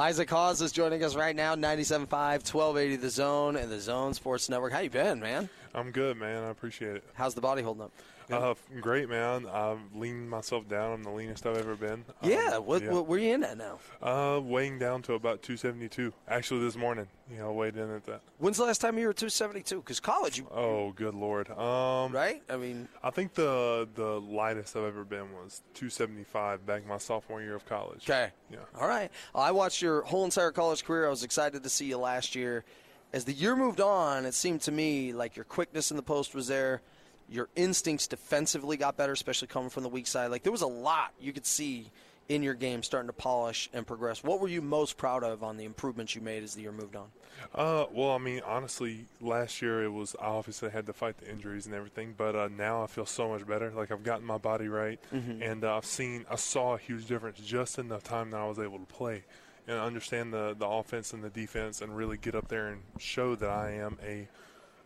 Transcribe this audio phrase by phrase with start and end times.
[0.00, 4.48] Isaac Haas is joining us right now, 97.5, 1280 The Zone and The Zone Sports
[4.48, 4.72] Network.
[4.72, 5.50] How you been, man?
[5.74, 6.42] I'm good, man.
[6.42, 7.04] I appreciate it.
[7.12, 7.92] How's the body holding up?
[8.32, 9.46] Uh, great, man.
[9.46, 10.92] I've leaned myself down.
[10.92, 12.04] I'm the leanest I've ever been.
[12.22, 13.78] Yeah, Um, what, what where are you in at now?
[14.02, 16.12] Uh, weighing down to about 272.
[16.28, 18.20] Actually, this morning, you know, weighed in at that.
[18.38, 19.76] When's the last time you were 272?
[19.80, 21.50] Because college, you, Oh, good lord.
[21.50, 22.42] Um, right?
[22.48, 27.42] I mean, I think the the lightest I've ever been was 275 back my sophomore
[27.42, 28.08] year of college.
[28.08, 28.30] okay.
[28.50, 28.58] Yeah.
[28.80, 29.10] All right.
[29.34, 31.06] I watched your whole entire college career.
[31.06, 32.64] I was excited to see you last year.
[33.12, 36.34] As the year moved on, it seemed to me like your quickness in the post
[36.34, 36.80] was there.
[37.30, 40.30] Your instincts defensively got better, especially coming from the weak side.
[40.30, 41.90] Like there was a lot you could see
[42.28, 44.22] in your game starting to polish and progress.
[44.22, 46.94] What were you most proud of on the improvements you made as the year moved
[46.94, 47.08] on?
[47.54, 51.28] Uh, well, I mean, honestly, last year it was I obviously had to fight the
[51.28, 53.72] injuries and everything, but uh, now I feel so much better.
[53.72, 55.00] Like I've gotten my body right,
[55.40, 58.46] and uh, I've seen, I saw a huge difference just in the time that I
[58.46, 59.24] was able to play
[59.66, 63.34] and understand the the offense and the defense, and really get up there and show
[63.34, 64.28] that I am a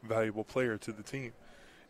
[0.03, 1.33] valuable player to the team.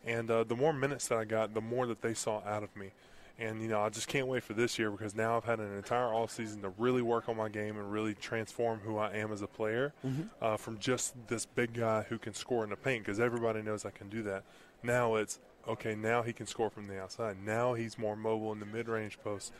[0.05, 2.75] And uh, the more minutes that I got, the more that they saw out of
[2.75, 2.91] me.
[3.37, 5.75] And you know, I just can't wait for this year because now I've had an
[5.75, 9.33] entire off season to really work on my game and really transform who I am
[9.33, 9.93] as a player
[10.41, 13.83] uh, from just this big guy who can score in the paint because everybody knows
[13.85, 14.43] I can do that.
[14.83, 15.95] Now it's okay.
[15.95, 17.35] Now he can score from the outside.
[17.43, 19.51] Now he's more mobile in the mid range post.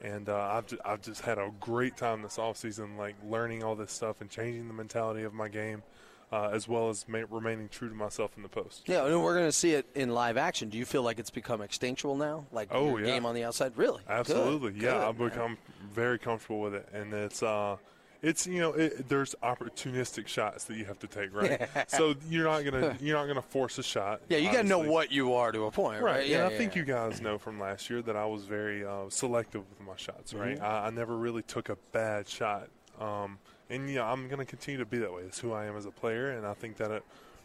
[0.00, 3.62] And uh, I've, just, I've just had a great time this off season, like learning
[3.62, 5.82] all this stuff and changing the mentality of my game,
[6.32, 8.82] uh, as well as ma- remaining true to myself in the post.
[8.86, 10.68] Yeah, and we're going to see it in live action.
[10.68, 12.46] Do you feel like it's become instinctual now?
[12.52, 13.06] Like Oh, your yeah.
[13.06, 13.72] game on the outside?
[13.76, 14.02] Really?
[14.08, 15.08] Absolutely, Good, yeah.
[15.08, 15.58] I've become
[15.92, 17.76] very comfortable with it, and it's uh,
[18.22, 21.68] it's you know, it, there's opportunistic shots that you have to take, right?
[21.88, 24.20] so you're not gonna you're not gonna force a shot.
[24.28, 26.16] Yeah, you got to know what you are to a point, right?
[26.16, 26.80] Right, Yeah, and I think yeah.
[26.80, 30.34] you guys know from last year that I was very uh, selective with my shots.
[30.34, 30.64] Right, Mm-hmm.
[30.64, 32.68] I, I never really took a bad shot,
[33.00, 33.38] um,
[33.70, 35.22] and you know I'm going to continue to be that way.
[35.22, 37.04] It's who I am as a player, and I think that it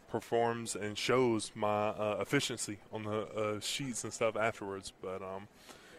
[0.09, 4.91] performs and shows my uh, efficiency on the uh, sheets and stuff afterwards.
[5.01, 5.47] But um,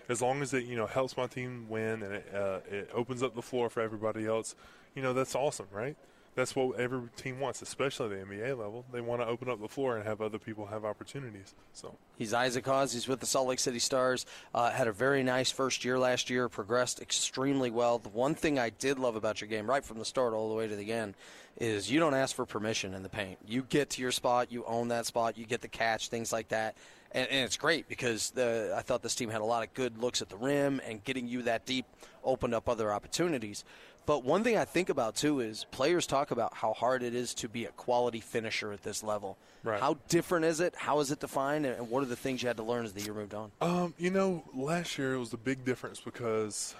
[0.09, 3.23] as long as it you know helps my team win and it, uh, it opens
[3.23, 4.55] up the floor for everybody else,
[4.95, 5.97] you know that's awesome, right?
[6.37, 8.85] That's what every team wants, especially the NBA level.
[8.93, 11.55] They want to open up the floor and have other people have opportunities.
[11.73, 11.97] So.
[12.19, 12.93] He's Isaac Haas.
[12.93, 14.27] He's with the Salt Lake City Stars.
[14.55, 16.51] Uh, had a very nice first year last year.
[16.51, 17.99] Progressed extremely well.
[17.99, 20.55] The one thing I did love about your game, right from the start all the
[20.55, 21.15] way to the end,
[21.59, 23.39] is you don't ask for permission in the paint.
[23.47, 26.49] You get to your spot, you own that spot, you get the catch, things like
[26.49, 26.77] that,
[27.13, 29.99] and, and it's great because the, I thought this team had a lot of good
[29.99, 31.87] looks at the rim and getting you that deep
[32.25, 33.65] opened up other opportunities.
[34.07, 37.35] But one thing I think about too is players talk about how hard it is
[37.35, 39.37] to be a quality finisher at this level.
[39.65, 39.81] Right.
[39.81, 40.77] How different is it?
[40.77, 41.67] How is it defined?
[41.67, 43.51] And what are the things you had to learn as the year moved on?
[43.61, 46.77] Um, you know, last year it was a big difference because,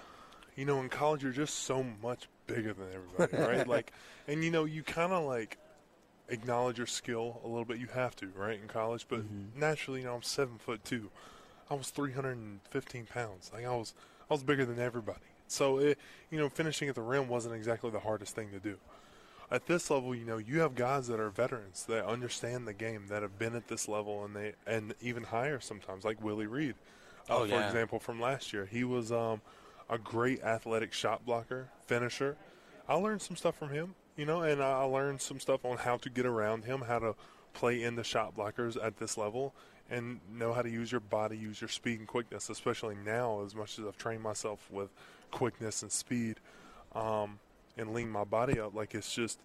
[0.55, 3.67] you know, in college you're just so much bigger than everybody, right?
[3.75, 3.91] like,
[4.29, 5.57] and you know, you kind of like
[6.29, 7.77] acknowledge your skill a little bit.
[7.77, 9.05] You have to, right, in college.
[9.07, 9.21] But
[9.55, 11.09] naturally, you know, I'm seven foot two.
[11.69, 13.51] I was 315 pounds.
[13.53, 13.93] Like I was,
[14.29, 15.19] I was bigger than everybody.
[15.47, 15.97] So it,
[16.29, 18.77] you know, finishing at the rim wasn't exactly the hardest thing to do.
[19.49, 23.05] At this level, you know, you have guys that are veterans that understand the game,
[23.07, 26.75] that have been at this level, and they and even higher sometimes, like Willie Reed,
[27.29, 28.65] uh, Oh, for example, from last year.
[28.65, 29.41] He was um,
[29.89, 32.35] a great athletic shot blocker, finisher.
[32.89, 35.97] I learned some stuff from him, you know, and I learned some stuff on how
[35.97, 37.15] to get around him, how to
[37.53, 39.53] play in the shot blockers at this level,
[39.89, 43.55] and know how to use your body, use your speed and quickness, especially now, as
[43.55, 44.89] much as I've trained myself with
[45.31, 46.35] quickness and speed,
[46.95, 47.39] um,
[47.77, 48.73] and lean my body up.
[48.73, 49.39] Like it's just,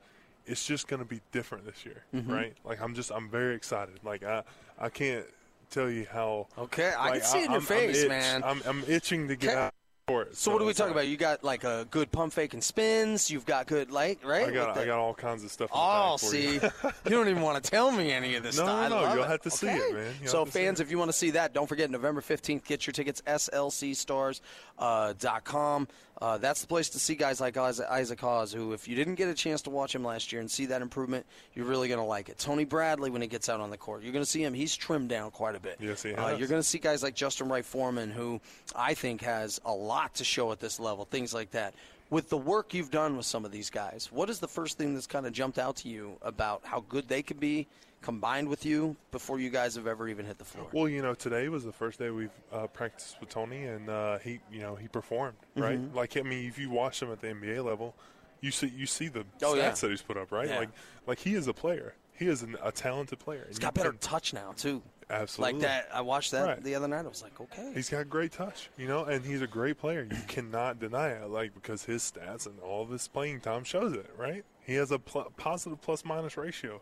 [0.46, 2.32] it's just going to be different this year, Mm-hmm.
[2.32, 2.56] right?
[2.64, 4.00] Like I'm just, I'm very excited.
[4.02, 4.42] Like I,
[4.78, 5.26] I can't
[5.70, 6.48] tell you how.
[6.58, 8.42] Okay, I can see it in your I'm- I'm face, itch- man.
[8.42, 9.60] I'm, I'm itching to get Okay.
[9.60, 9.74] out
[10.08, 10.36] for it.
[10.36, 11.06] So what are we like- about?
[11.06, 13.30] You got like a good pump fake and spins.
[13.30, 14.48] You've got good like right.
[14.48, 15.70] I got, With the- I got all kinds of stuff.
[15.70, 16.60] In Oh, for see, you.
[17.04, 18.90] you don't even want to tell me any of this No, stuff.
[18.90, 19.28] no, no, you'll it.
[19.28, 20.14] have to see it, man.
[20.20, 22.20] You'll so, have to see fans, if you want to see that, don't forget November
[22.20, 24.40] 15th, get your tickets, slcstars.com.
[24.78, 25.14] Uh,
[25.44, 25.88] .com.
[26.22, 29.28] uh, that's the place to see guys like Isaac Haas, who, if you didn't get
[29.28, 32.06] a chance to watch him last year and see that improvement, you're really going to
[32.06, 32.38] like it.
[32.38, 34.54] Tony Bradley, when he gets out on the court, you're going to see him.
[34.54, 35.78] He's trimmed down quite a bit.
[35.80, 38.40] Yes, he Uh, you're going to see guys like Justin Wright Foreman, who
[38.76, 41.74] I think has a lot to show at this level, things like that.
[42.08, 44.94] With the work you've done with some of these guys, what is the first thing
[44.94, 47.66] that's kind of jumped out to you about how good they could be
[48.02, 50.66] combined with you before you guys have ever even hit the floor?
[50.72, 54.18] Well, you know, today was the first day we've uh, practiced with Tony, and uh,
[54.18, 55.78] he, you know, he performed right.
[55.80, 55.96] Mm-hmm.
[55.96, 57.94] Like, I mean, if you watch him at the NBA level,
[58.40, 59.70] you see you see the Oh, stats yeah.
[59.72, 60.48] that he's put up, right?
[60.48, 60.58] Yeah.
[60.58, 60.68] Like,
[61.06, 61.94] like he is a player.
[62.14, 63.44] He is an, a talented player.
[63.48, 64.82] He's got better touch now too.
[65.10, 65.54] Absolutely.
[65.54, 66.62] Like that, I watched that Right.
[66.64, 67.04] the other night.
[67.04, 67.72] I was like, okay.
[67.74, 70.06] He's got great touch, you know, and he's a great player.
[70.10, 73.92] You cannot deny it, like because his stats and all of his playing time shows
[73.92, 74.44] it, right?
[74.64, 76.80] He has a pl- positive plus minus ratio,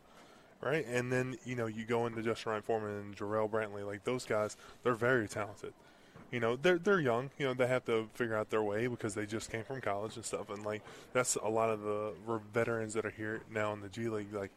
[0.60, 0.86] right?
[0.86, 4.24] And then you know you go into Justin Wright Foreman and Jarrell Brantley, like those
[4.24, 5.72] guys, they're very talented.
[6.30, 7.30] You know, they're they're young.
[7.38, 10.16] You know, they have to figure out their way because they just came from college
[10.16, 10.48] and stuff.
[10.50, 12.12] And like that's a lot of the
[12.52, 14.32] veterans that are here now in the G League.
[14.32, 14.52] Like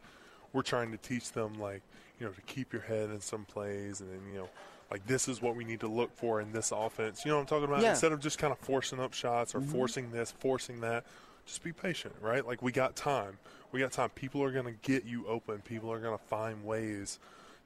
[0.54, 1.82] we're trying to teach them like
[2.20, 4.50] you know to keep your head in some plays and then you know
[4.92, 7.42] like this is what we need to look for in this offense you know what
[7.42, 7.90] i'm talking about Yeah.
[7.92, 9.72] instead of just kind of forcing up shots or mm-hmm.
[9.72, 11.06] forcing this forcing that
[11.46, 13.38] just be patient right like we got time
[13.72, 16.64] we got time people are going to get you open people are going to find
[16.64, 17.20] ways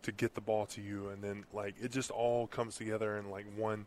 [0.03, 3.29] to get the ball to you and then like it just all comes together in
[3.29, 3.85] like one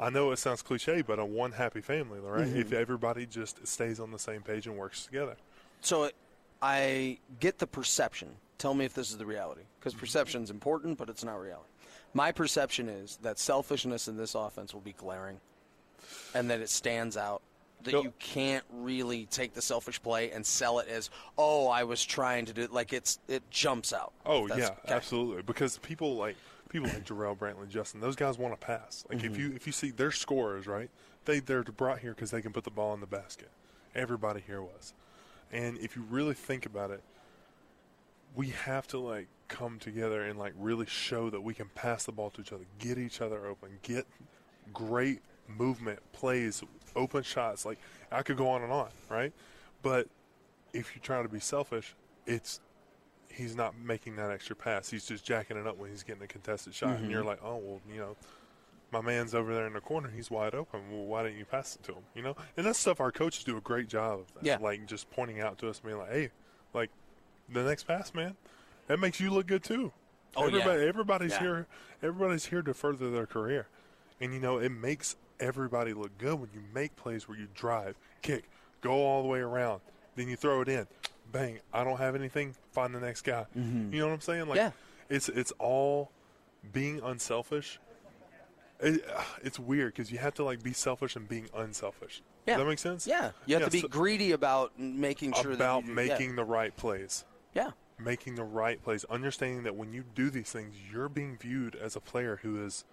[0.00, 2.46] I know it sounds cliche, but a one happy family, right?
[2.46, 2.60] Mm-hmm.
[2.60, 5.36] If everybody just stays on the same page and works together.
[5.80, 6.14] So it,
[6.62, 8.28] I get the perception.
[8.58, 10.00] Tell me if this is the reality, because mm-hmm.
[10.00, 11.68] perception's important, but it's not reality.
[12.14, 15.40] My perception is that selfishness in this offense will be glaring,
[16.34, 17.42] and that it stands out.
[17.84, 22.04] That you can't really take the selfish play and sell it as, "Oh, I was
[22.04, 24.12] trying to do." Like it's it jumps out.
[24.26, 24.94] Oh yeah, okay.
[24.94, 25.42] absolutely.
[25.42, 26.36] Because people like
[26.68, 29.04] people like Jarrell Brantley, Justin, those guys want to pass.
[29.08, 29.32] Like Mm-hmm.
[29.32, 30.90] if you if you see their scorers, right?
[31.24, 33.50] They they're brought here because they can put the ball in the basket.
[33.94, 34.92] Everybody here was,
[35.52, 37.02] and if you really think about it,
[38.34, 42.12] we have to like come together and like really show that we can pass the
[42.12, 44.06] ball to each other, get each other open, get
[44.72, 46.62] great movement, plays,
[46.96, 47.64] open shots.
[47.64, 47.78] Like
[48.10, 49.32] I could go on and on, right?
[49.82, 50.08] But
[50.72, 51.94] if you're trying to be selfish,
[52.26, 52.60] it's
[53.28, 54.90] he's not making that extra pass.
[54.90, 57.28] He's just jacking it up when he's getting a contested shot, and you're mm-hmm.
[57.28, 58.16] like, oh well, you know,
[58.90, 60.10] my man's over there in the corner.
[60.14, 60.80] He's wide open.
[60.90, 62.02] Well, why didn't you pass it to him?
[62.14, 64.34] You know, and that's stuff our coaches do a great job of.
[64.34, 64.44] That.
[64.44, 64.58] Yeah.
[64.60, 66.30] like just pointing out to us, being like, hey,
[66.74, 66.90] like
[67.48, 68.36] the next pass, man,
[68.86, 69.92] that makes you look good too.
[70.36, 70.68] Oh, yeah.
[70.68, 71.40] Everybody's Yeah.
[71.40, 71.66] here.
[72.02, 73.66] Everybody's here to further their career,
[74.20, 77.96] and you know it makes everybody look good when you make plays where you drive,
[78.22, 78.44] kick,
[78.80, 79.80] go all the way around,
[80.16, 80.86] then you throw it in,
[81.32, 81.60] bang.
[81.72, 82.54] I don't have anything.
[82.72, 83.46] Find the next guy.
[83.54, 84.48] You know what I'm saying?
[84.48, 84.70] Like, Mm-hmm.
[85.10, 85.16] Yeah.
[85.16, 86.10] it's it's all
[86.72, 87.78] being unselfish.
[88.80, 89.04] It,
[89.42, 92.22] it's weird because you have to like be selfish and being unselfish.
[92.46, 92.54] Yeah.
[92.54, 93.06] Does that make sense?
[93.06, 97.24] Yeah, you have to be so- greedy about making sure about making the right plays
[97.54, 97.64] Yeah.
[97.64, 97.70] yeah.
[98.04, 101.96] making the right plays, understanding that when you do these things, you're being viewed as
[101.96, 102.84] a player who is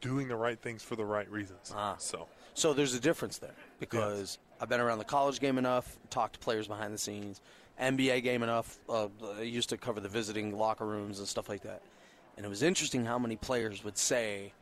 [0.00, 1.72] doing the right things for the right reasons.
[1.74, 1.96] Ah.
[1.98, 6.34] So, So there's a difference there because I've been around the college game enough, talked
[6.34, 7.40] to players behind the scenes,
[7.80, 8.78] NBA game enough.
[8.88, 9.08] Uh,
[9.38, 11.82] I used to cover the visiting locker rooms and stuff like that,
[12.36, 14.52] and it was interesting how many players would say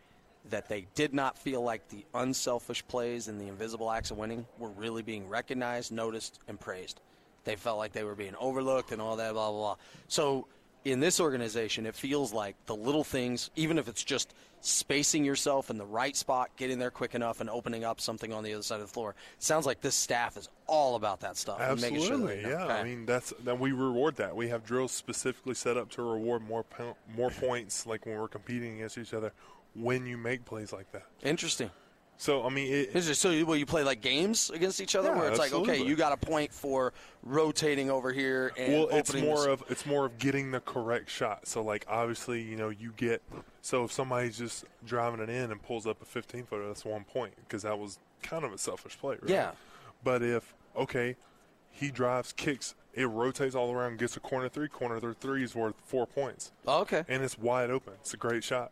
[0.51, 4.47] that they did not feel like the unselfish plays and the invisible acts of winning
[4.59, 7.01] were really being recognized, noticed, and praised.
[7.45, 9.77] They felt like they were being overlooked and all that, blah blah blah.
[10.07, 10.47] So
[10.85, 15.71] in this organization, it feels like the little things, even if it's just spacing yourself
[15.71, 18.63] in the right spot, getting there quick enough, and opening up something on the other
[18.63, 19.15] side of the floor.
[19.39, 21.59] Sounds like this staff is all about that stuff.
[21.59, 22.65] making sure that absolutely, yeah.
[22.65, 22.75] Okay.
[22.75, 24.35] I mean, that's that we reward that.
[24.35, 28.29] We have drills specifically set up to reward more po- more points, like when we're
[28.29, 29.33] competing against each other,
[29.75, 31.07] when you make plays like that.
[31.23, 31.71] interesting.
[32.21, 34.97] So, I mean, it, Is it, so you, well, you play like games against each
[34.97, 36.93] other, Yeah, where it's like, okay, you got a point for
[37.23, 41.11] rotating over here and well it's more this- of it's more of getting the correct
[41.11, 41.47] shot.
[41.47, 43.23] So like obviously you know you get
[43.61, 47.05] so if somebody's just driving it in and pulls up a 15 footer that's one
[47.05, 49.31] point because that was kind of a selfish play right?
[49.31, 49.51] Yeah.
[50.05, 51.17] but if okay
[51.71, 55.55] he drives kicks it rotates all around gets a corner three corner their three is
[55.55, 56.53] worth four points.
[56.67, 57.95] Oh, okay, and it's wide open.
[58.01, 58.71] It's a great shot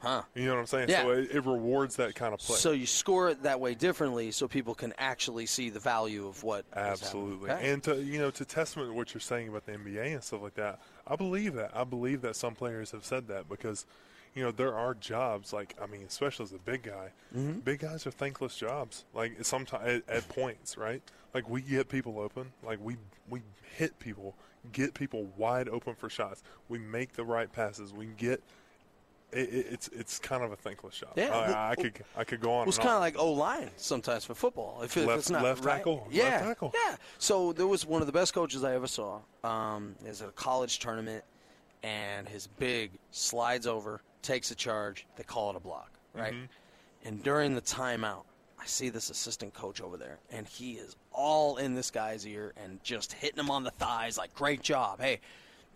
[0.00, 0.22] huh?
[0.34, 1.02] you know what i'm saying Yeah.
[1.02, 4.30] so it, it rewards that kind of play So you score it that way differently,
[4.32, 6.64] so people can actually see the value of what.
[6.74, 7.50] Absolutely.
[7.50, 7.70] Okay.
[7.70, 10.54] And to you know, to testament what you're saying about the NBA and stuff like
[10.54, 11.70] that, I believe that.
[11.74, 13.86] I believe that some players have said that because,
[14.34, 17.60] you know, there are jobs like I mean, especially as a big guy, Mm-hmm.
[17.60, 19.04] big guys are thankless jobs.
[19.14, 21.02] Like sometimes at, at points, right?
[21.34, 22.96] Like we get people open, like we
[23.28, 23.42] we
[23.76, 24.34] hit people,
[24.72, 26.42] get people wide open for shots.
[26.68, 27.92] We make the right passes.
[27.92, 28.42] We get.
[29.32, 31.10] It, it, it's it's kind of a thankless job.
[31.16, 32.58] Yeah, I, well- I could I could go on.
[32.60, 34.82] Well, it's and kind of like O line sometimes for football.
[34.82, 35.76] If, if Left- it's not left right.
[35.76, 36.72] tackle, left yeah, tackle.
[36.74, 36.96] yeah.
[37.18, 39.20] So there was one of the best coaches I ever saw.
[39.44, 41.24] Um, is at a college tournament,
[41.82, 45.06] and his big slides over, takes a charge.
[45.16, 46.34] They call it a block, right?
[46.34, 46.44] Mm-hmm.
[47.08, 48.24] And during the timeout,
[48.60, 52.52] I see this assistant coach over there, and he is all in this guy's ear
[52.62, 55.20] and just hitting him on the thighs, like, "Great job!" Hey,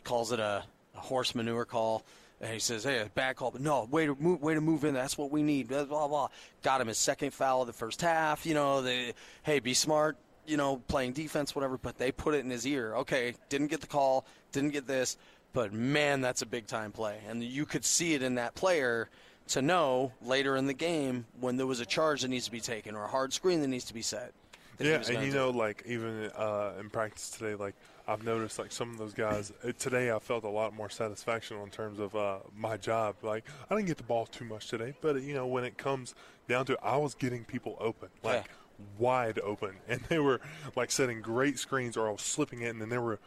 [0.03, 2.05] calls it a, a horse manure call.
[2.41, 4.93] And he says, "Hey, bad call, but no, way to move, way to move in.
[4.95, 6.29] That's what we need." Blah blah blah.
[6.63, 8.45] Got him his second foul of the first half.
[8.45, 9.15] You know, they,
[9.45, 10.17] hey, be smart.
[10.47, 11.79] You know, playing defense, whatever.
[11.79, 12.97] But they put it in his ear.
[12.97, 15.17] Okay, didn't get the call, didn't get this.
[15.55, 19.09] but man, that's a big time play, and you could see it in that player
[19.47, 22.61] to know later in the game when there was a charge that needs to be
[22.61, 24.33] taken or a hard screen that needs to be set.
[24.79, 27.75] Yeah, and you know, like even uh, in practice today, like
[28.07, 31.59] I've noticed, like some of those guys uh, today, I felt a lot more satisfaction
[31.59, 33.17] in terms of uh, my job.
[33.23, 36.15] Like I didn't get the ball too much today, but you know, when it comes
[36.49, 38.51] down to, it, I was getting people open, like
[38.99, 40.41] wide open, and they were
[40.77, 43.21] like setting great screens, or I was slipping it, and then there were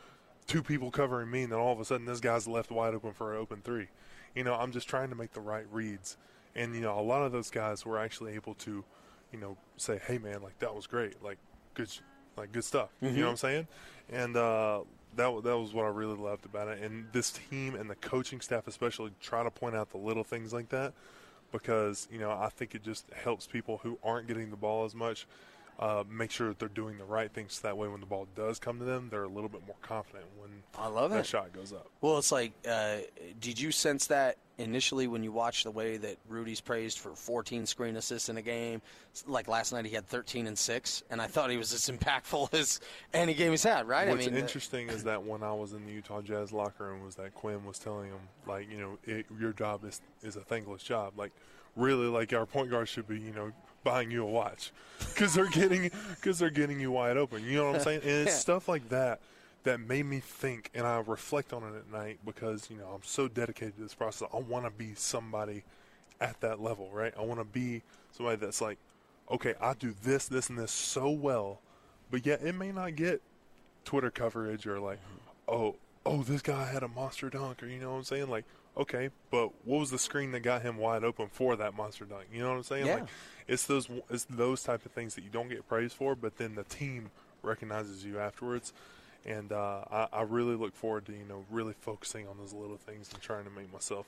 [0.47, 3.13] two people covering me, and then all of a sudden this guy's left wide open
[3.13, 3.87] for an open three.
[4.35, 6.17] You know, I'm just trying to make the right reads,
[6.55, 8.83] and you know, a lot of those guys were actually able to,
[9.31, 11.37] you know, say, "Hey, man, like that was great, like
[11.73, 11.89] good,
[12.35, 13.67] like good stuff." You know what I'm saying?
[14.09, 14.81] And uh,
[15.15, 16.81] that that was what I really loved about it.
[16.81, 20.53] And this team and the coaching staff, especially, try to point out the little things
[20.53, 20.93] like that
[21.51, 24.95] because you know I think it just helps people who aren't getting the ball as
[24.95, 25.27] much.
[25.79, 28.27] Uh, make sure that they're doing the right things so that way when the ball
[28.35, 31.25] does come to them, they're a little bit more confident when I love that it.
[31.27, 31.85] shot goes up.
[32.01, 32.97] Well, it's like, uh,
[33.39, 37.65] did you sense that initially when you watch the way that Rudy's praised for 14
[37.65, 38.81] screen assists in a game?
[39.25, 42.53] Like last night, he had 13 and six, and I thought he was as impactful
[42.59, 42.79] as
[43.13, 43.87] any game he's had.
[43.87, 44.07] Right?
[44.07, 46.85] What's I mean, uh, interesting is that when I was in the Utah Jazz locker
[46.85, 50.35] room, was that Quin was telling him like, you know, it, your job is is
[50.35, 51.13] a thankless job.
[51.17, 51.31] Like,
[51.75, 53.51] really, like our point guard should be, you know,
[53.83, 54.71] buying you a watch
[55.13, 57.43] because they're getting because they're getting you wide open.
[57.43, 58.01] You know what I'm saying?
[58.01, 58.37] And it's Yeah.
[58.39, 59.19] stuff like that
[59.67, 63.03] that made me think, and I reflect on it at night because you know I'm
[63.03, 64.29] so dedicated to this process.
[64.33, 65.63] I want to be somebody
[66.21, 67.13] at that level, right?
[67.19, 67.83] I want to be
[68.13, 68.77] somebody that's like,
[69.29, 71.59] okay, I do this, this, and this so well,
[72.09, 73.21] but yet it may not get
[73.83, 75.53] Twitter coverage or like, mm-hmm.
[75.53, 78.29] oh, oh, this guy had a monster dunk, or you know what I'm saying?
[78.29, 78.45] Like,
[78.77, 82.27] okay, but what was the screen that got him wide open for that monster dunk?
[82.33, 82.85] You know what I'm saying?
[82.85, 82.95] Yeah.
[82.95, 83.09] Like,
[83.49, 86.55] it's those it's those type of things that you don't get praised for, but then
[86.55, 87.11] the team
[87.43, 88.71] recognizes you afterwards.
[89.25, 92.77] And uh, I, I really look forward to you know really focusing on those little
[92.77, 94.05] things and trying to make myself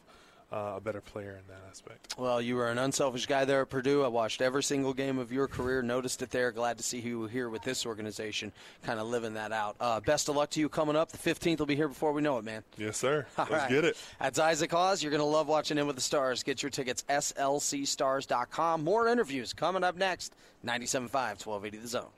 [0.52, 2.16] uh, a better player in that aspect.
[2.18, 4.04] Well, you were an unselfish guy there at Purdue.
[4.04, 6.52] I watched every single game of your career, noticed it there.
[6.52, 8.52] Glad to see you here with this organization,
[8.84, 9.76] kind of living that out.
[9.80, 11.12] Uh, best of luck to you coming up.
[11.12, 12.64] The 15th will be here before we know it, man.
[12.78, 13.28] Yes, sir.
[13.38, 13.70] All Let's right.
[13.70, 13.98] get it.
[14.20, 15.04] That's Isaac Haas.
[15.04, 16.42] You're going to love watching In with the Stars.
[16.42, 18.84] Get your tickets, slcstars.com.
[18.84, 20.34] More interviews coming up next.
[20.66, 21.12] 97.5,
[21.46, 22.10] 1280 The Zone.